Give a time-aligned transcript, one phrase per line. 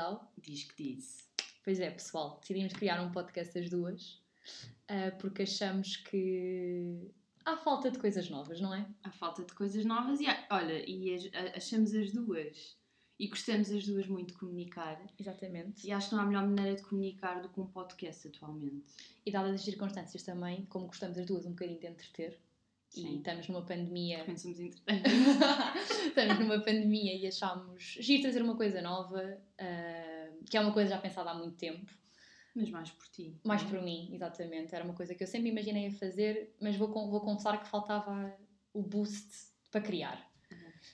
[0.00, 0.32] casal.
[0.38, 1.24] Diz que disse.
[1.62, 4.22] Pois é, pessoal, decidimos criar um podcast as duas
[4.90, 7.12] uh, porque achamos que
[7.44, 8.86] há falta de coisas novas, não é?
[9.02, 12.78] Há falta de coisas novas e há, olha, e as, achamos as duas
[13.18, 14.98] e gostamos as duas muito de comunicar.
[15.18, 15.86] Exatamente.
[15.86, 18.94] E acho que não há melhor maneira de comunicar do que um podcast atualmente.
[19.26, 22.40] E dadas as circunstâncias também, como gostamos as duas um bocadinho de entreter,
[22.90, 23.14] Sim.
[23.14, 24.24] e estamos numa pandemia.
[24.36, 30.72] Somos estamos numa pandemia e achámos giro trazer uma coisa nova, uh, que é uma
[30.72, 31.90] coisa já pensada há muito tempo.
[32.54, 33.38] Mas mais por ti.
[33.44, 34.74] Mais por mim, exatamente.
[34.74, 38.36] Era uma coisa que eu sempre imaginei a fazer, mas vou, vou confessar que faltava
[38.74, 39.28] o boost
[39.70, 40.28] para criar.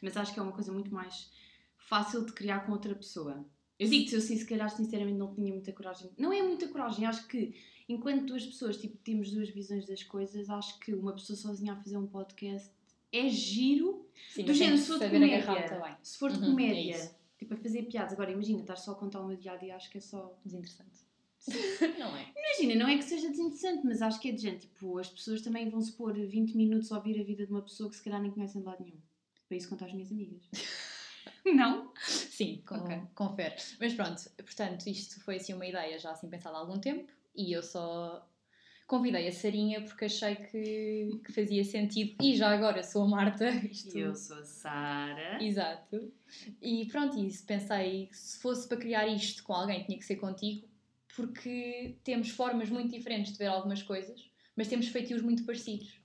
[0.02, 1.30] Mas acho que é uma coisa muito mais
[1.78, 3.48] fácil de criar com outra pessoa.
[3.78, 6.10] Eu digo-te, eu sim, se calhar sinceramente não tinha muita coragem.
[6.18, 7.54] Não é muita coragem, acho que
[7.88, 11.76] enquanto duas pessoas tipo, temos duas visões das coisas, acho que uma pessoa sozinha a
[11.76, 12.70] fazer um podcast
[13.12, 14.06] é giro.
[14.30, 17.56] Sim, do género, se for de comédia, se for de uhum, comédia, é tipo a
[17.56, 18.12] fazer piadas.
[18.12, 20.36] Agora imagina, estar só a contar o meu dia a dia, acho que é só
[20.44, 21.06] desinteressante.
[21.98, 22.32] não é?
[22.36, 24.62] Imagina, não é que seja desinteressante, mas acho que é de gente.
[24.62, 27.62] Tipo, as pessoas também vão se pôr 20 minutos a ouvir a vida de uma
[27.62, 29.00] pessoa que se calhar nem conhecem de lado nenhum.
[29.46, 30.42] Para isso contar às minhas amigas.
[31.44, 31.92] Não?
[32.04, 33.00] Sim, com, okay.
[33.14, 33.54] confere.
[33.78, 37.52] Mas pronto, portanto, isto foi assim uma ideia já assim pensada há algum tempo e
[37.52, 38.28] eu só
[38.86, 42.16] convidei a Sarinha porque achei que, que fazia sentido.
[42.22, 43.50] E já agora sou a Marta.
[43.70, 43.98] Isto...
[43.98, 45.42] Eu sou a Sara.
[45.42, 46.12] Exato.
[46.62, 50.68] E pronto, isso pensei se fosse para criar isto com alguém tinha que ser contigo
[51.16, 55.98] porque temos formas muito diferentes de ver algumas coisas, mas temos feitios muito parecidos.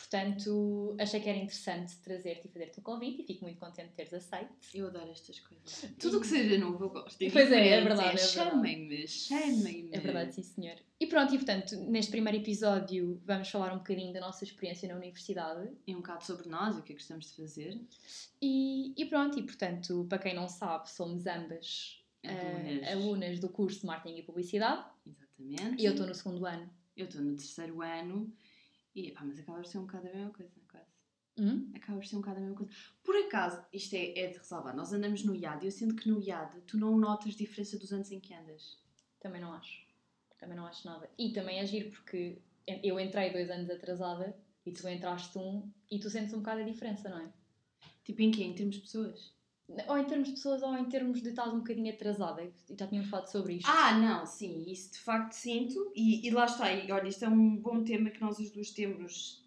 [0.00, 3.94] Portanto, achei que era interessante trazer-te e fazer-te o convite e fico muito contente de
[3.94, 4.50] teres aceito.
[4.74, 5.84] Eu adoro estas coisas.
[5.98, 7.18] Tudo o que seja novo eu gosto.
[7.30, 8.14] Pois é, é verdade.
[8.14, 9.90] É, chamem-me, chamem-me.
[9.92, 10.76] É verdade, sim senhor.
[10.98, 14.96] E pronto, e portanto, neste primeiro episódio vamos falar um bocadinho da nossa experiência na
[14.96, 15.70] universidade.
[15.86, 17.78] E um bocado sobre nós, o que é que gostamos de fazer.
[18.40, 23.50] E, e pronto, e portanto, para quem não sabe, somos ambas alunas, uh, alunas do
[23.50, 24.82] curso de Marketing e Publicidade.
[25.06, 25.82] Exatamente.
[25.82, 26.70] E eu estou no segundo ano.
[26.96, 28.32] Eu estou no terceiro ano
[28.94, 30.90] e, pá, mas acaba de ser um bocado a mesma coisa, quase.
[31.38, 31.70] Hum?
[31.74, 32.72] Acaba de ser um bocado a mesma coisa.
[33.02, 36.08] Por acaso, isto é, é de ressalvar, nós andamos no IAD e eu sinto que
[36.08, 38.78] no IAD tu não notas diferença dos anos em que andas.
[39.20, 39.86] Também não acho.
[40.38, 41.08] Também não acho nada.
[41.18, 42.40] E também é giro porque
[42.82, 46.64] eu entrei dois anos atrasada e tu entraste um e tu sentes um bocado a
[46.64, 47.32] diferença, não é?
[48.04, 48.44] Tipo em quê?
[48.44, 49.34] Em termos de pessoas?
[49.88, 52.50] Ou em termos de pessoas ou em termos de estar um bocadinho atrasada.
[52.78, 53.68] Já tínhamos falado sobre isto.
[53.68, 55.92] Ah, não, sim, isso de facto sinto.
[55.94, 58.70] E, e lá está, e olha, isto é um bom tema que nós as duas
[58.70, 59.40] temos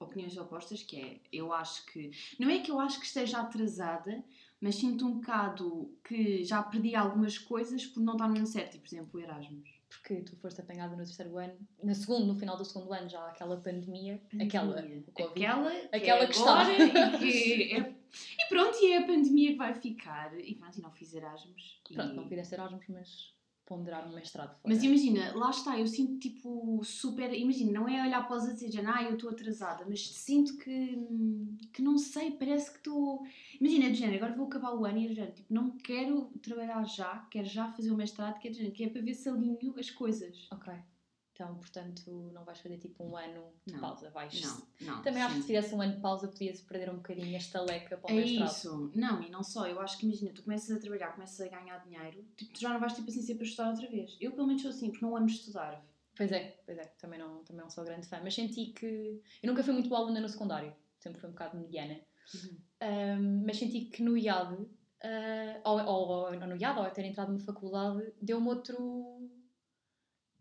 [0.00, 2.10] opiniões opostas, que é, eu acho que,
[2.40, 4.22] não é que eu acho que esteja atrasada,
[4.60, 8.80] mas sinto um bocado que já perdi algumas coisas por não estar no ano certo,
[8.80, 12.56] por exemplo, o Erasmus porque tu foste apanhada no terceiro ano, no segundo, no final
[12.56, 14.46] do segundo ano, já aquela pandemia, pandemia.
[14.46, 16.72] aquela, aquela, que aquela é que está.
[17.22, 17.80] E, é...
[17.80, 20.38] e pronto, e é a pandemia que vai ficar.
[20.38, 21.80] E pronto, e não fiz Erasmus.
[21.92, 22.16] Pronto, e...
[22.16, 23.34] não fizeste Erasmus, mas
[23.72, 24.74] ponderar um mestrado fora.
[24.74, 27.32] Mas imagina, lá está, eu sinto tipo super.
[27.32, 30.58] Imagina, não é olhar para os outros e dizer, ah, eu estou atrasada, mas sinto
[30.58, 30.98] que.
[31.72, 33.26] que não sei, parece que estou.
[33.58, 37.26] Imagina, de género, agora vou acabar o ano e já, tipo, não quero trabalhar já,
[37.30, 39.90] quero já fazer o mestrado, que é, género, que é para ver se alinho as
[39.90, 40.48] coisas.
[40.50, 40.72] Ok.
[41.34, 44.38] Então, portanto, não vais fazer tipo um ano de não, pausa, vais.
[44.42, 45.02] Não, não.
[45.02, 45.26] Também sim.
[45.26, 48.14] acho que se fizesse um ano de pausa podias perder um bocadinho esta leca para
[48.14, 48.48] o é mestrado.
[48.48, 48.92] É isso.
[48.94, 49.66] Não, e não só.
[49.66, 52.68] Eu acho que imagina, tu começas a trabalhar, começas a ganhar dinheiro, tipo, tu já
[52.68, 54.16] não vais ter paciência para estudar outra vez.
[54.20, 55.82] Eu pelo menos sou assim, porque não amo estudar.
[56.14, 56.84] Pois é, pois é.
[57.00, 58.20] Também não, também não sou grande fã.
[58.22, 59.22] Mas senti que...
[59.42, 60.74] Eu nunca fui muito boa aluna no secundário.
[60.98, 61.98] Sempre fui um bocado mediana.
[62.34, 62.58] Uhum.
[62.82, 64.68] Um, mas senti que no IAD, uh,
[65.64, 69.30] ou, ou, ou, no IAD, ou a ter entrado numa faculdade, deu-me outro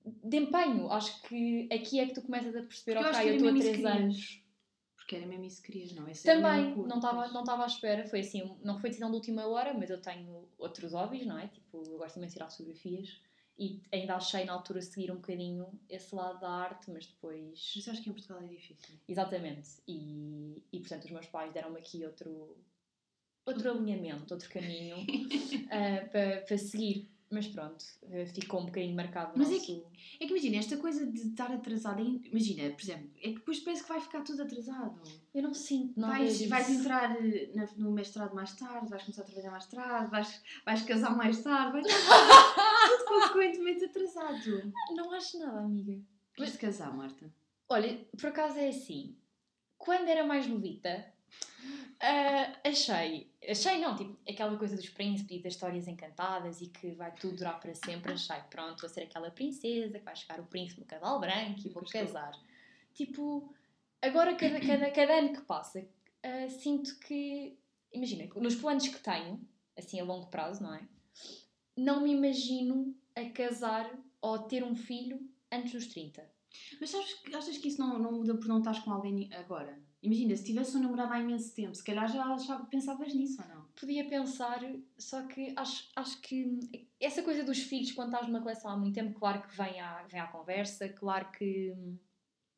[0.05, 0.91] de empenho.
[0.91, 3.85] Acho que aqui é que tu começas a perceber, Porque ok, eu estou há 3
[3.85, 4.43] anos.
[4.95, 6.07] Porque era mesmo isso que querias, não?
[6.07, 8.07] Esse Também, não estava não estava à espera.
[8.07, 11.47] Foi assim, não foi decisão de última hora, mas eu tenho outros hobbies, não é?
[11.47, 13.21] Tipo, eu gosto imenso de tirar fotografias
[13.61, 17.73] e ainda achei na altura seguir um bocadinho esse lado da arte, mas depois.
[17.75, 18.97] Mas acho que em Portugal é difícil.
[19.07, 19.69] Exatamente.
[19.87, 22.57] E, e portanto, os meus pais deram-me aqui outro,
[23.45, 27.07] outro alinhamento, outro caminho uh, para, para seguir.
[27.31, 29.31] Mas pronto, eh, ficou um bocadinho marcado.
[29.37, 29.63] Mas nosso...
[29.63, 29.83] é, que,
[30.19, 33.83] é que imagina, esta coisa de estar atrasada, imagina, por exemplo, é que depois parece
[33.83, 35.01] que vai ficar tudo atrasado.
[35.33, 36.17] Eu não sinto nada.
[36.17, 36.49] Vais, disso.
[36.49, 40.81] vais entrar eh, no mestrado mais tarde, vais começar a trabalhar mais tarde, vais, vais
[40.81, 41.81] casar mais tarde, vai
[42.89, 44.73] tudo consequentemente atrasado.
[44.93, 46.01] Não acho nada, amiga.
[46.37, 47.33] Vais-te casar, Marta?
[47.69, 49.15] Olha, por acaso é assim.
[49.77, 51.05] Quando era mais novita,
[51.63, 56.91] Uh, achei, achei não, tipo, aquela coisa dos príncipes e das histórias encantadas e que
[56.91, 58.13] vai tudo durar para sempre.
[58.13, 61.69] Achei, pronto, vou ser aquela princesa que vai chegar o príncipe no cavalo branco e
[61.69, 62.33] vou casar.
[62.93, 63.53] Tipo,
[64.01, 67.55] agora cada, cada, cada ano que passa, uh, sinto que,
[67.93, 69.39] imagina, nos planos que tenho,
[69.77, 70.81] assim a longo prazo, não é?
[71.75, 73.89] não me imagino a casar
[74.21, 75.19] ou a ter um filho
[75.51, 76.27] antes dos 30.
[76.79, 79.79] Mas sabes, que- achas que isso não, não muda por não estás com alguém agora?
[80.01, 83.47] Imagina, se tivesse um namorado há imenso tempo, se calhar já, já pensavas nisso ou
[83.47, 83.65] não?
[83.79, 84.59] Podia pensar,
[84.97, 86.59] só que acho, acho que
[86.99, 90.03] essa coisa dos filhos, quando estás numa relação há muito tempo, claro que vem à,
[90.03, 91.75] vem à conversa, claro que,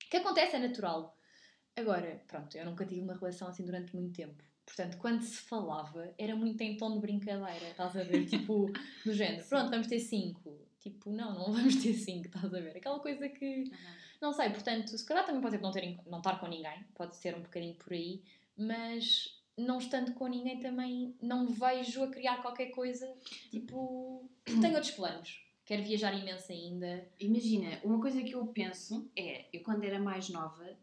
[0.09, 1.17] que acontece, é natural.
[1.75, 4.41] Agora, pronto, eu nunca tive uma relação assim durante muito tempo.
[4.65, 8.25] Portanto, quando se falava, era muito em tom de brincadeira, estás a ver?
[8.29, 8.71] Tipo,
[9.05, 10.65] do género, pronto, vamos ter cinco.
[10.79, 12.77] Tipo, não, não vamos ter cinco, estás a ver?
[12.77, 13.65] Aquela coisa que.
[14.23, 16.81] Não sei, portanto, se calhar também pode ser por não, ter, não estar com ninguém,
[16.95, 18.23] pode ser um bocadinho por aí,
[18.57, 23.13] mas não estando com ninguém também não vejo a criar qualquer coisa,
[23.51, 25.43] tipo, tenho outros planos.
[25.65, 27.05] Quero viajar imenso ainda.
[27.19, 30.77] Imagina, uma coisa que eu penso é, eu quando era mais nova,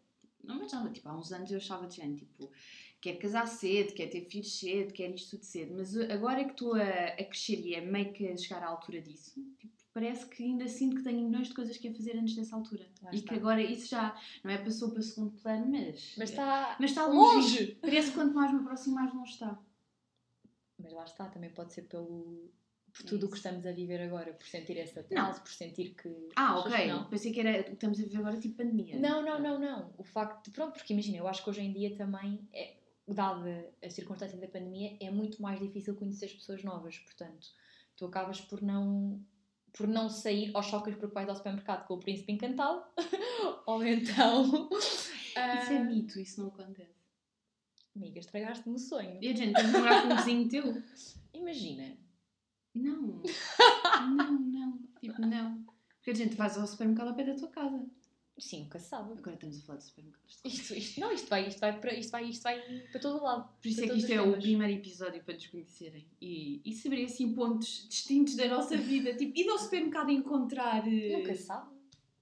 [0.44, 2.52] não mais nova, tipo, há uns anos eu achava de gente, tipo,
[3.00, 6.75] quer casar cedo, quer ter filhos cedo, quer isto tudo cedo, mas agora que estou
[6.75, 10.42] a, a crescer e é meio que a chegar à altura disso, tipo, parece que
[10.42, 12.87] ainda sinto que tenho milhões de coisas que a fazer antes dessa altura.
[13.02, 13.28] Lá e está.
[13.28, 16.14] que agora isso já, não é passou para segundo plano, mas...
[16.16, 17.58] Mas está Mas está longe.
[17.58, 17.78] longe.
[17.81, 19.58] Parece que quanto mais me aproximo, mais longe está.
[20.78, 22.50] Mas lá está, também pode ser pelo,
[22.92, 25.94] por É tudo o que estamos a viver agora, por sentir esse atraso, por sentir
[25.94, 26.28] que.
[26.36, 26.86] Ah, ok.
[26.88, 27.08] Não?
[27.08, 28.98] Pensei que era o que estamos a viver agora, tipo pandemia.
[28.98, 29.94] Não, não, não, não.
[29.96, 30.50] O facto de.
[30.50, 32.76] Pronto, porque imagina, eu acho que hoje em dia também, é,
[33.06, 36.98] dada a circunstância da pandemia, é muito mais difícil conhecer as pessoas novas.
[36.98, 37.48] Portanto,
[37.96, 39.22] tu acabas por não.
[39.72, 42.82] Por não sair aos chocas porque vais ao supermercado com o príncipe encantado,
[43.67, 44.69] ou então.
[44.72, 47.00] Isso ah, é mito, isso não acontece.
[47.94, 49.19] Amiga, estragaste-me o sonho.
[49.20, 50.82] E a gente tem que morar com um vizinho teu?
[51.34, 51.96] Imagina.
[52.75, 53.22] Não.
[54.17, 54.78] Não, não.
[55.00, 55.64] Tipo, não.
[55.96, 57.84] Porque a gente vais ao supermercado ao pé da tua casa.
[58.40, 59.12] Sim, nunca se sabe.
[59.12, 60.40] Agora estamos a falar de supermercados.
[60.44, 62.60] Isto, isto, não, isto vai, isto, vai para, isto, vai, isto vai
[62.90, 63.48] para todo lado.
[63.60, 66.06] Por isso é que isto é o primeiro episódio para nos conhecerem.
[66.20, 69.14] E, e saber assim pontos distintos da nossa vida.
[69.14, 70.87] Tipo, ir ao supermercado encontrar.
[70.88, 71.69] eh, Nunca se sabe.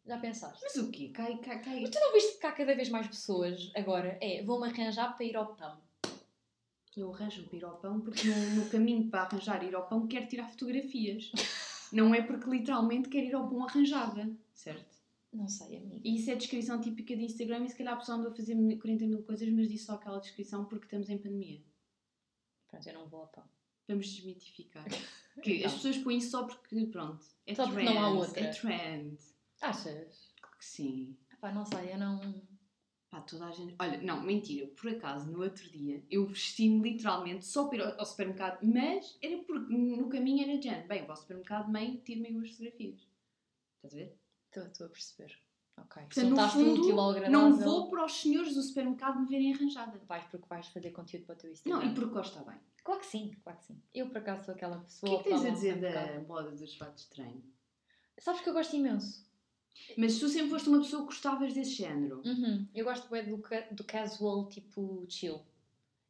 [0.05, 0.59] Já pensaste?
[0.63, 1.09] Mas o quê?
[1.11, 1.81] Cai, cai, cai.
[1.83, 4.19] Mas tu não viste que há cada vez mais pessoas agora?
[4.21, 5.79] É, vou-me arranjar para ir ao pão.
[6.97, 10.09] Eu arranjo-me para ir ao pão porque no, no caminho para arranjar ir ao pão
[10.09, 11.31] quero tirar fotografias.
[11.93, 14.29] Não é porque literalmente quero ir ao pão arranjada.
[14.53, 14.98] Certo?
[15.33, 16.01] Não sei, amiga.
[16.03, 18.35] E isso é a descrição típica de Instagram e se calhar a pessoa andou a
[18.35, 21.63] fazer 40 mil coisas, mas disse só aquela descrição porque estamos em pandemia.
[22.69, 23.45] Pronto, eu não vou pão.
[23.87, 24.85] Vamos desmitificar.
[25.43, 25.67] Que Então.
[25.69, 27.85] as pessoas põem isso só porque, pronto, é Só trend.
[27.95, 28.41] não há outra.
[28.41, 29.17] É trend.
[29.63, 30.35] Achas?
[30.41, 31.17] Claro que sim.
[31.41, 32.19] Pá, não sei, eu não...
[33.09, 33.77] Pá, toda a gente.
[33.79, 38.01] Olha, não, mentira, por acaso, no outro dia, eu vesti-me literalmente só para ir ao
[38.01, 40.89] ao supermercado, mas era porque no caminho era de género.
[40.89, 43.01] Bem, vou ao supermercado, mãe, tiro-me umas fotografias.
[43.77, 44.19] Estás a ver?
[44.49, 45.39] Estou, estou a perceber.
[45.77, 46.03] Ok.
[46.03, 47.31] Portanto, no fundo, agradável.
[47.31, 49.99] não vou para os senhores do supermercado me verem arranjada.
[50.07, 51.79] Vais porque vais fazer conteúdo para o teu Instagram.
[51.79, 52.59] Não, e porque gosta bem.
[52.83, 53.83] Claro que sim, claro que sim.
[53.95, 55.11] Eu, por acaso, sou aquela O pessoa...
[55.11, 57.43] que é que tens a dizer da moda dos fatos de treino?
[58.19, 59.29] Sabes que eu gosto imenso.
[59.97, 62.23] Mas tu sempre foste uma pessoa que gostavas desse género.
[62.25, 62.67] Uhum.
[62.75, 63.43] Eu gosto bem do,
[63.73, 65.41] do casual, tipo, chill.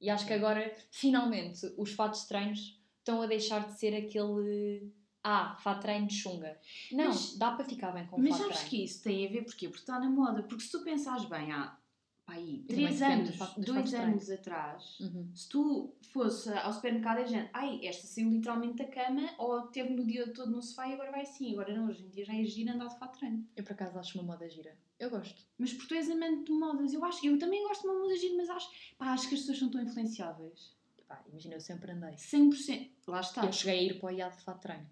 [0.00, 4.90] E acho que agora, finalmente, os fatos treinos estão a deixar de ser aquele...
[5.23, 6.59] Ah, fato de chunga.
[6.93, 9.44] Não, Mas- dá para ficar bem com Mas de sabes que isso tem a ver
[9.44, 9.69] porquê?
[9.69, 10.43] Porque está na moda.
[10.43, 11.76] Porque se tu pensares bem há
[12.25, 15.31] pá, aí, três anos, do dois anos atrás, Uhum.
[15.35, 19.90] se tu fosse ao supermercado, a gente, ai, esta saiu literalmente da cama ou teve
[19.95, 21.52] no dia todo no sofá e agora vai assim.
[21.52, 23.47] Agora não, hoje em dia já é giro andar de treino.
[23.57, 24.76] Eu, por acaso, acho uma moda gira.
[24.99, 25.42] Eu gosto.
[25.59, 28.16] Mas porque tu és amante de modas, eu acho, eu também gosto de uma moda
[28.16, 30.76] gira, mas acho, pá, acho que as pessoas são tão influenciáveis.
[31.07, 32.14] Pá, imagina, eu sempre andei.
[32.19, 32.90] 100%.
[33.07, 33.45] Lá está.
[33.47, 34.87] Eu cheguei a ir para o IAD de fato treino.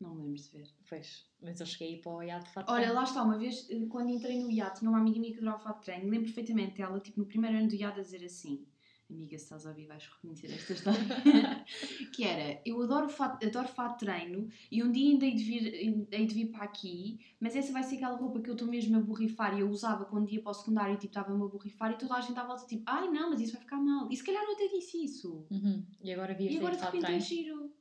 [0.00, 0.68] Não me lembro de ver.
[0.88, 3.86] Pois, mas eu cheguei para o IAD de fato Olha, lá está, uma vez eh,
[3.88, 6.82] quando entrei no iate, tinha uma amiga minha que adorava fato de treino, lembro perfeitamente
[6.82, 8.66] ela, tipo, no primeiro ano do iate a dizer assim,
[9.08, 11.00] amiga, se estás a ouvir vais reconhecer esta história,
[12.12, 15.74] que era, eu adoro fato, adoro fato treino e um dia ainda hei de, vir,
[16.12, 18.96] hei de vir para aqui, mas essa vai ser aquela roupa que eu estou mesmo
[18.96, 21.92] a borrifar e eu usava quando ia para o secundário e tipo, estava-me a borrifar
[21.92, 24.08] e toda a gente à volta tipo, ai não, mas isso vai ficar mal.
[24.10, 25.46] E se calhar eu até disse isso.
[25.50, 25.84] Uhum.
[26.02, 27.22] E agora vias E agora de repente é treino.
[27.22, 27.72] giro.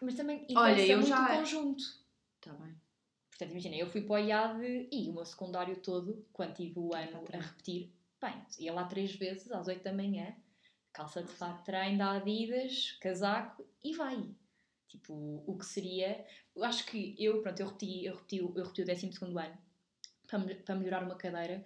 [0.00, 1.82] Mas também Olha, interessa eu muito já- o conjunto.
[1.82, 2.74] Está Tá bem.
[3.30, 6.92] Portanto, imagina, eu fui para o IAD e o meu secundário todo, quando tive o
[6.94, 10.34] ano a repetir, bem, ia lá três vezes às oito da manhã,
[10.92, 14.28] calça de fato treino da Adidas, casaco e vai.
[14.88, 16.26] Tipo, o que seria.
[16.56, 19.38] Eu acho que eu, pronto, eu repeti, eu repeti, o- eu repeti o 12 segundo
[19.38, 19.58] ano
[20.26, 21.64] para, para melhorar uma cadeira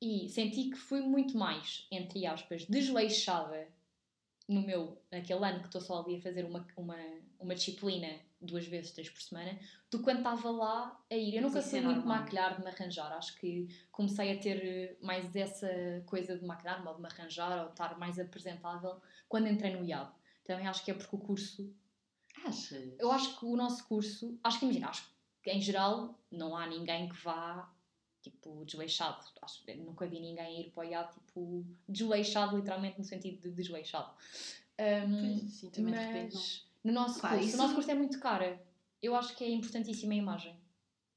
[0.00, 3.68] e senti que fui muito mais, entre aspas, desleixada
[4.50, 6.96] no meu, naquele ano que estou só ali a fazer uma, uma,
[7.38, 8.08] uma disciplina
[8.40, 9.58] duas vezes, três por semana,
[9.90, 11.36] do que quando estava lá a ir.
[11.36, 12.18] Eu nunca isso fui é muito normal.
[12.18, 13.12] maquilhar, de me arranjar.
[13.12, 15.68] Acho que comecei a ter mais essa
[16.06, 20.10] coisa de maquilhar, ou de me arranjar, ou estar mais apresentável quando entrei no IAB.
[20.44, 21.72] Também acho que é porque o curso
[22.44, 22.94] Achas?
[22.98, 25.08] Eu acho que o nosso curso, acho que imagina, acho
[25.42, 27.70] que em geral não há ninguém que vá
[28.22, 29.24] tipo desleixado.
[29.42, 34.12] Acho, nunca vi ninguém ir para o IAD tipo desleixado, literalmente no sentido de desleixado.
[34.78, 36.40] Um, Pois, sim, também de repente não.
[36.40, 38.62] mas no nosso Pá, curso, isso- o nosso curso é muito cara.
[39.02, 40.59] Eu acho que é importantíssima a imagem.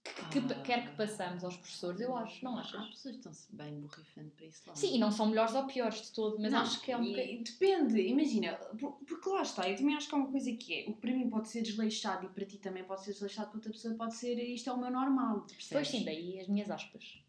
[0.04, 0.62] Que, que Ah.
[0.62, 2.88] quer que passamos aos professores, eu acho, não Há achas?
[2.90, 4.76] pessoas que estão-se bem borrifando para isso lá.
[4.76, 7.06] Sim, e não são melhores ou piores de todo, mas Não, acho que é um
[7.10, 7.44] bocadinho.
[7.44, 10.90] Depende, imagina, por- porque lá está, eu também acho que há uma coisa que é,
[10.90, 13.58] o que para mim pode ser desleixado e para ti também pode ser desleixado, para
[13.58, 15.68] outra pessoa pode ser isto é o meu normal, percebes?
[15.72, 17.20] Pois sim, daí as minhas aspas.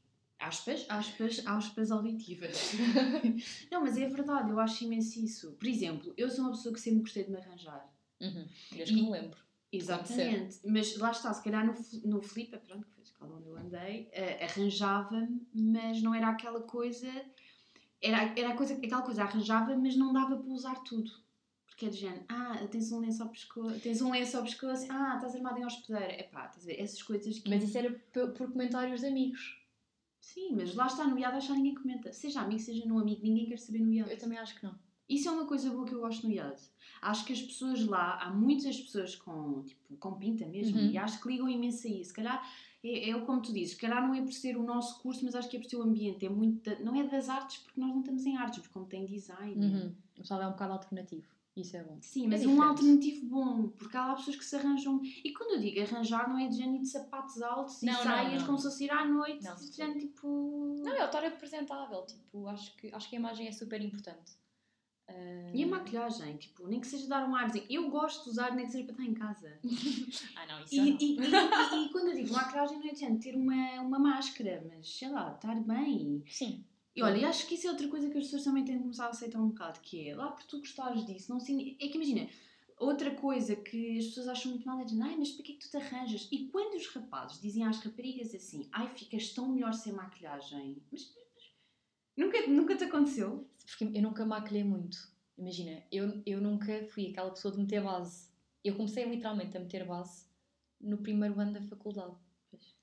[0.40, 2.73] Aspas, aspas, aspas auditivas.
[3.71, 5.52] não, mas é verdade, eu acho imenso isso.
[5.52, 7.88] Por exemplo, eu sou uma pessoa que sempre gostei de me arranjar.
[8.21, 9.38] Uhum, desde que E- me lembro.
[9.76, 11.75] Exatamente, mas lá está, se calhar no,
[12.09, 16.28] no Flipa, pronto, que foi a escola onde eu andei, eh, arranjava-me, mas não era
[16.28, 17.11] aquela coisa,
[18.00, 21.11] era, era coisa, aquela coisa, arranjava, mas não dava para usar tudo.
[21.66, 24.87] Porque é de género, ah, tens um lenço ao pescoço, tens um lenço ao pescoço,
[24.90, 26.21] ah, estás armado em hospedeira.
[26.21, 27.50] Epá, estás a ver, essas coisas que...
[27.50, 29.61] Mas isso era por, por comentários de amigos.
[30.21, 32.12] Sim, mas lá está, no IAD acho que ninguém comenta.
[32.12, 34.11] Seja amigo, seja não amigo, ninguém quer saber no IAD.
[34.11, 34.78] Eu também acho que não.
[35.08, 36.61] Isso é uma coisa boa que eu gosto no IAD.
[37.02, 40.90] Acho que as pessoas lá, há muitas pessoas com, tipo, com pinta mesmo, Uhum.
[40.90, 42.08] e acho que ligam imenso a isso.
[42.11, 42.42] Se calhar,
[42.82, 45.34] é, é como tu dizes, se calhar não é por ser o nosso curso, mas
[45.34, 46.25] acho que é por ser o ambiente.
[46.25, 48.87] É muito da- não é das artes, porque nós não estamos em artes, mas como
[48.87, 49.54] tem design.
[49.64, 49.94] Uhum.
[50.16, 51.26] O pessoal é um bocado alternativo.
[51.56, 51.99] Isso é bom.
[52.00, 52.68] Sim, É mas um diferente.
[52.68, 55.00] alternativo bom, porque há lá pessoas que se arranjam.
[55.23, 58.42] E quando eu digo arranjar, não é de género de sapatos altos e Não, saias
[58.42, 60.26] como se fosse ir à noite, Não, de género tipo.
[60.82, 62.04] Não, é o estar apresentável.
[62.06, 64.32] Tipo, acho que, acho que a imagem é super importante.
[65.08, 67.66] Ah, E a maquilhagem, tipo, nem que seja dar um arzinho.
[67.68, 69.58] Eu gosto de usar, nem que seja para estar em casa.
[70.37, 70.99] Ah, não, isso E, não.
[70.99, 74.64] e, e- e- quando eu digo maquilhagem, não é de género ter uma, uma máscara,
[74.68, 76.23] mas sei lá, estar bem.
[76.28, 76.64] Sim.
[76.96, 78.82] E olha, e acho que isso é outra coisa que as pessoas também têm que
[78.82, 81.88] começar a aceitar um bocado, que é lá por tu gostares disso, não signi- É
[81.88, 82.28] que imagina,
[82.78, 85.54] outra coisa que as pessoas acham muito mal é dizer, ai, mas para que é
[85.56, 86.28] que tu te arranjas?
[86.30, 91.12] E quando os rapazes dizem às raparigas assim, ai, ficas tão melhor sem maquilhagem, mas
[92.16, 93.49] nunca, nunca te aconteceu?
[93.66, 94.97] Porque eu nunca maquilhei muito.
[95.37, 98.28] Imagina, eu, eu nunca fui aquela pessoa de meter base.
[98.62, 100.26] Eu comecei literalmente a meter base
[100.80, 102.14] no primeiro ano da faculdade.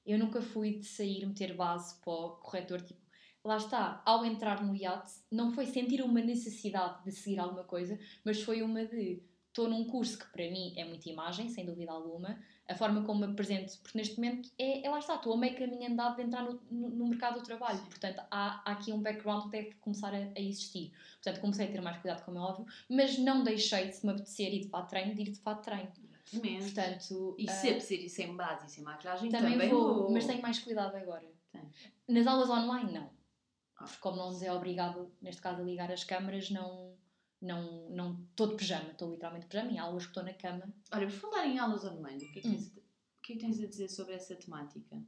[0.06, 3.00] Eu nunca fui de sair meter base para o corretor, tipo,
[3.44, 8.00] lá está, ao entrar no iate, não foi sentir uma necessidade de seguir alguma coisa,
[8.24, 11.92] mas foi uma de estou num curso que para mim é muita imagem, sem dúvida
[11.92, 15.38] alguma, a forma como me apresento, porque neste momento é, é lá está, estou a
[15.38, 17.86] meio caminho andado de entrar no, no, no mercado do trabalho, Sim.
[17.86, 20.94] portanto há, há aqui um background que deve começar a, a existir.
[21.22, 24.14] Portanto, comecei a ter mais cuidado, como é óbvio, mas não deixei de se me
[24.14, 25.92] apetecer ir de fato treino, de ir de fato treino.
[26.34, 26.64] Exatamente.
[26.64, 30.10] Portanto, E ah, se é preciso ir sem base e sem maquilhagem, também, também, vou,
[30.10, 31.30] mas tenho mais cuidado agora.
[32.08, 33.10] Nas aulas online, não.
[33.76, 33.84] Ah.
[33.84, 36.96] Porque como não nos é obrigado, neste caso, a ligar as câmaras, não
[37.42, 40.74] não não estou de pijama, estou literalmente de pijama, em aulas que estou na cama.
[40.94, 42.52] Olha, por falar em aulas online, o que é que, Hum.
[42.52, 45.02] tens, o que é que tens a dizer sobre essa temática?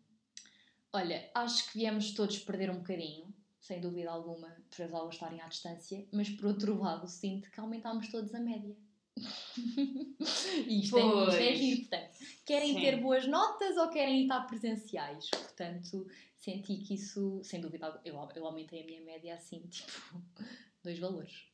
[0.91, 5.41] Olha, acho que viemos todos perder um bocadinho, sem dúvida alguma, por as aulas estarem
[5.41, 8.75] à distância, mas por outro lado sinto que aumentámos todos a média.
[10.67, 11.57] e isto é, isto é Pois.
[11.57, 12.11] giro, portanto,
[12.45, 12.81] querem Sim.
[12.81, 15.29] ter boas notas ou querem estar presenciais?
[15.29, 20.21] Portanto, senti que isso, sem dúvida, alguma- eu, eu aumentei a minha média assim, tipo,
[20.83, 21.45] dois valores.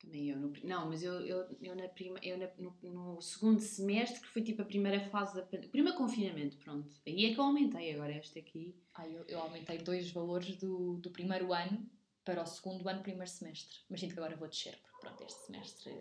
[0.00, 0.38] Também eu.
[0.38, 4.26] No, não, mas eu, eu, eu, na prima, eu na- no, no segundo semestre, que
[4.28, 5.68] foi tipo a primeira fase da pandemia.
[5.70, 6.88] Primeiro confinamento, pronto.
[7.06, 8.74] Aí é que eu aumentei agora, este aqui.
[8.94, 11.86] Ai, eu, eu aumentei dois valores do, do primeiro ano
[12.24, 13.76] para o segundo ano, primeiro semestre.
[13.90, 15.94] Mas sinto que agora vou descer, porque pronto, este semestre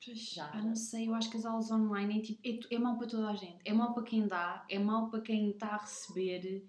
[0.00, 0.50] Já.
[0.52, 2.40] ah, não sei, eu acho que as aulas online é, tipo,
[2.72, 3.58] é, é mau para toda a gente.
[3.64, 6.62] É mau para quem dá, é mau para quem está a receber.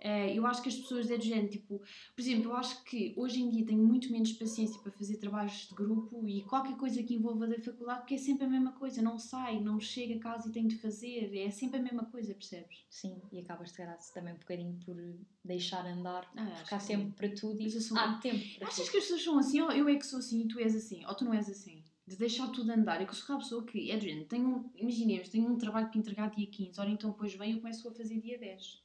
[0.00, 3.12] Eh, eu acho que as pessoas é do género, tipo, por exemplo, eu acho que
[3.16, 7.02] hoje em dia tenho muito menos paciência para fazer trabalhos de grupo e qualquer coisa
[7.02, 10.18] que envolva da faculdade, porque é sempre a mesma coisa, não sai, não chega a
[10.20, 12.84] casa e tenho de fazer, é sempre a mesma coisa, percebes?
[12.88, 14.96] Sim, e acabas de calhar também um bocadinho por
[15.44, 17.10] deixar andar, Ah, porque há que tempo sim.
[17.12, 18.90] para tudo e sou há tempo para Achas tudo.
[18.92, 21.04] que as pessoas são assim, ou eu é que sou assim e tu és assim,
[21.06, 21.82] ou tu não és assim?
[22.06, 23.02] De deixar tudo andar.
[23.02, 25.58] É que eu sou aquela pessoa que, é do género, tenho, um- imaginemos, tenho um
[25.58, 28.80] trabalho para entregar dia 15, ora então depois vem eu começo a fazer dia 10.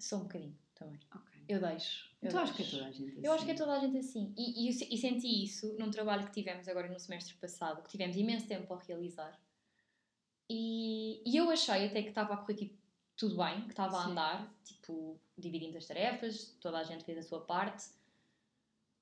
[0.00, 0.98] Sou um bocadinho também.
[1.14, 1.44] Ok.
[1.48, 2.10] Eu deixo.
[2.22, 3.26] Eu, Tu acho que é toda a gente assim.
[3.26, 4.34] Eu acho que é toda a gente assim.
[4.36, 8.16] E, e, e senti isso num trabalho que tivemos agora no semestre passado, que tivemos
[8.16, 9.38] imenso tempo a realizar.
[10.48, 12.78] E, e eu achei até que estava a correr tipo,
[13.16, 17.22] tudo bem, que estava a andar, tipo, dividimos as tarefas, toda a gente fez a
[17.22, 17.84] sua parte.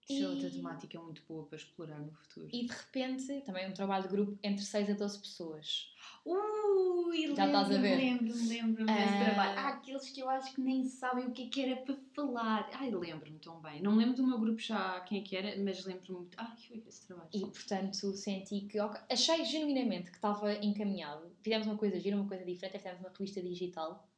[0.08, 2.48] Isso é outra temática muito boa para explorar no futuro.
[2.52, 5.92] E de repente, também um trabalho de grupo entre 6 a 12 pessoas.
[6.24, 7.96] Ui, Já estás a ver?
[7.96, 9.24] Lembro-me, lembro-me desse Ah.
[9.24, 9.58] trabalho.
[9.58, 12.70] Há aqueles que eu acho que nem sabem o que é que era para falar.
[12.72, 13.82] Ai, lembro-me tão bem.
[13.82, 16.36] Não lembro do meu grupo já quem é que era, mas lembro-me muito.
[16.40, 17.28] Ai, foi esse trabalho.
[17.32, 21.30] E portanto senti que ok, achei genuinamente que estava encaminhado.
[21.42, 24.08] Fizemos uma coisa gira, uma coisa diferente, fizemos uma revista digital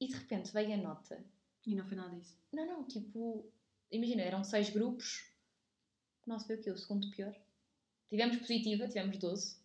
[0.00, 1.24] e de repente veio a nota.
[1.66, 2.36] E não foi nada disso.
[2.52, 3.44] Não, não, tipo,
[3.90, 5.24] imagina, eram seis grupos.
[6.26, 6.70] Nossa, foi o quê?
[6.70, 7.34] O segundo pior.
[8.08, 9.56] Tivemos positiva, tivemos 12.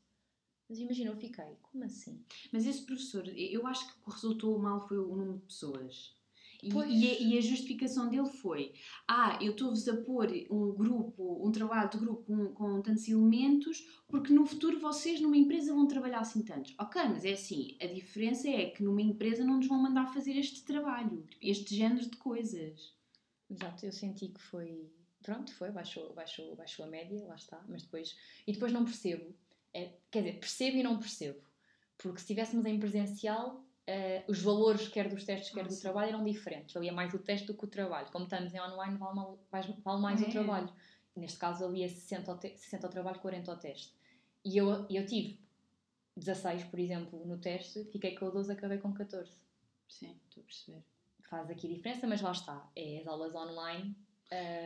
[0.68, 2.24] Mas imagina, eu fiquei, como assim?
[2.52, 6.16] Mas esse professor, eu acho que o que resultou mal foi o número de pessoas.
[6.64, 6.90] E, Pois.
[6.90, 8.74] e a, e a justificação dele foi:
[9.08, 13.86] Ah, eu estou-vos a pôr um grupo, um trabalho de grupo com, com tantos elementos,
[14.08, 16.74] porque no futuro vocês numa empresa vão trabalhar assim tantos.
[16.80, 20.36] Ok, mas é assim: a diferença é que numa empresa não nos vão mandar fazer
[20.38, 22.95] este trabalho, este género de coisas.
[23.50, 24.92] Exato, eu senti que foi.
[25.22, 28.16] Pronto, foi, baixou, baixou, baixou a média, lá está, mas depois.
[28.46, 29.34] E depois não percebo.
[29.74, 31.40] É, quer dizer, percebo e não percebo.
[31.98, 35.82] Porque se estivéssemos em presencial, eh, os valores, quer dos testes, quer Ah, do sim.
[35.82, 36.74] trabalho, eram diferentes.
[36.74, 38.12] Valia mais o teste do que o trabalho.
[38.12, 39.40] Como estamos em online, vale, mal-
[39.84, 40.26] vale mais É.
[40.26, 40.74] o trabalho.
[41.16, 43.94] Neste caso, valia 60 ao, te- 60 ao trabalho, 40 ao teste.
[44.44, 45.40] E eu, eu tive
[46.18, 49.32] 16, por exemplo, no teste, fiquei com 12, acabei com 14.
[49.88, 50.84] Sim, estou a perceber.
[51.30, 52.70] Faz aqui diferença, mas lá está.
[52.76, 53.96] É as aulas online.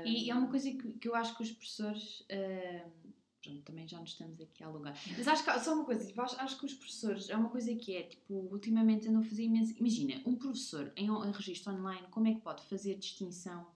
[0.05, 2.23] E, é uma coisa que, que eu acho que os professores.
[3.41, 4.95] pronto, também já nos estamos aqui a alugar.
[5.17, 7.73] Mas acho que só uma coisa, tipo, acho, acho que os professores é uma coisa
[7.75, 9.73] que é, tipo, ultimamente andam a fazer imenso.
[9.77, 13.67] Imagina, um professor em, em registro online, como é que pode fazer distinção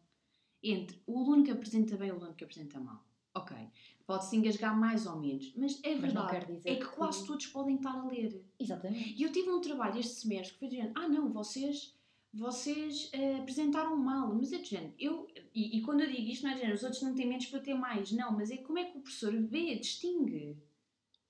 [0.62, 3.04] entre o aluno que apresenta bem e o aluno que apresenta mal?
[3.36, 3.58] Ok,
[4.06, 6.54] pode-se engasgar mais ou menos, mas é Mas não verdade.
[6.54, 8.46] dizer é que que- quase todos podem estar a ler.
[8.60, 9.16] Exatamente.
[9.18, 11.98] E eu tive um trabalho este semestre que foi dizendo: ah, não, vocês,
[12.34, 14.34] vocês eh, apresentaram mal.
[14.34, 16.78] Mas é de género, eu, e, e quando eu digo isto, não é de género,
[16.78, 18.12] os outros não têm menos para eu ter mais.
[18.12, 20.58] Não, mas é como é que o professor vê, distingue.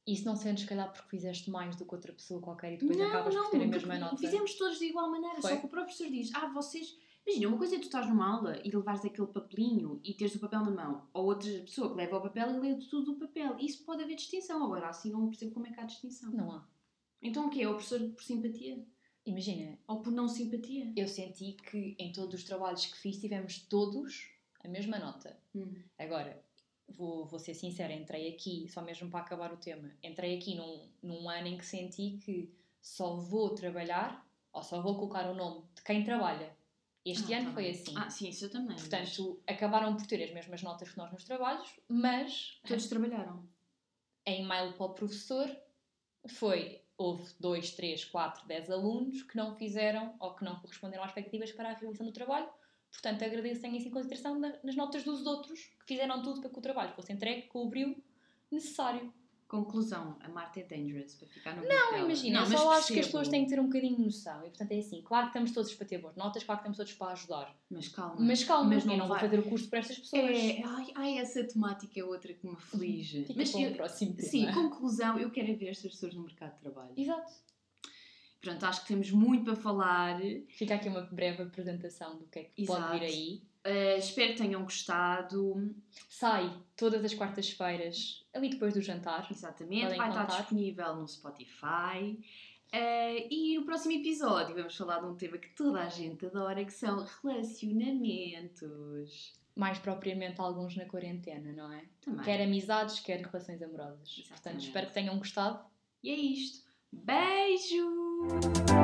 [0.07, 2.97] Isso não sentes, se calhar, porque fizeste mais do que outra pessoa qualquer e depois
[2.97, 4.17] não, acabas não, por ter a mesma nota.
[4.17, 5.51] fizemos todos de igual maneira, Foi.
[5.51, 6.97] só que o próprio professor diz: ah, vocês.
[7.25, 10.39] Imagina, uma coisa é tu estás numa aula e levares aquele papelinho e teres o
[10.39, 13.57] papel na mão, ou outra pessoa que leva o papel e lê tudo do papel.
[13.59, 14.61] Isso pode haver distinção.
[14.61, 16.31] Agora, assim não percebo como é que há distinção.
[16.33, 16.67] Não há.
[17.21, 17.61] Então o quê?
[17.61, 18.85] É o professor por simpatia?
[19.25, 20.91] Imagina, Ou por não simpatia?
[20.95, 24.29] eu senti que em todos os trabalhos que fiz tivemos todos
[24.63, 25.37] a mesma nota.
[25.55, 25.73] Hum.
[25.97, 26.43] Agora,
[26.89, 30.89] vou, vou ser sincera, entrei aqui, só mesmo para acabar o tema, entrei aqui num,
[31.01, 35.65] num ano em que senti que só vou trabalhar, ou só vou colocar o nome
[35.73, 36.55] de quem trabalha.
[37.05, 37.71] Este Ah, ano tá foi bem.
[37.71, 37.93] assim.
[37.97, 38.77] Ah, sim, isso eu também.
[38.77, 43.47] mas Portanto, acabaram por ter as mesmas notas que nós nos trabalhos, mas todos trabalharam.
[44.25, 45.49] em mail para o professor
[46.27, 51.09] foi houve 2, 3, 4, 10 alunos que não fizeram ou que não corresponderam às
[51.09, 52.47] expectativas para a realização do trabalho.
[52.91, 56.49] Portanto, agradeço tenham isso em consideração na- nas notas dos outros que fizeram tudo para
[56.49, 57.95] que o trabalho fosse entregue brilho
[58.51, 59.11] necessário.
[59.53, 62.99] Conclusão, a Marta é dangerous para ficar no Não, imagina, eu mas só acho que
[62.99, 64.39] as pessoas têm que ter um bocadinho de noção.
[64.39, 66.77] E, portanto, é assim, claro que estamos todos para ter boas notas, claro que estamos
[66.77, 67.55] todos para ajudar.
[67.69, 68.15] Mas calma.
[68.19, 70.23] Mas calma, Mas eu não não vou fazer o curso para estas pessoas.
[70.37, 73.25] É, ai, ai, essa temática é outra que me aflige.
[73.25, 74.27] Fica mas para o eu- próximo tema.
[74.27, 76.93] sim, conclusão, eu quero é ver estas pessoas no mercado de trabalho.
[76.97, 77.31] Exato.
[78.43, 80.19] Portanto, acho que temos muito para falar.
[80.49, 82.81] Fica aqui uma breve apresentação do que é que Exato.
[82.81, 83.41] pode vir aí.
[83.65, 85.73] Uh, espero que tenham gostado.
[86.09, 89.25] Sai todas as quartas-feiras, ali depois do jantar.
[89.31, 92.19] Exatamente, Podem vai estar disponível no Spotify.
[92.73, 96.65] Uh, e no próximo episódio vamos falar de um tema que toda a gente adora,
[96.65, 99.31] que são relacionamentos.
[99.55, 101.85] Mais propriamente alguns na quarentena, não é?
[102.01, 102.25] Também.
[102.25, 104.15] Quer amizades, quer relações amorosas.
[104.15, 104.65] Portanto, Exatamente.
[104.65, 105.63] espero que tenham gostado.
[106.03, 106.62] E é isto.
[106.93, 108.82] Beijo!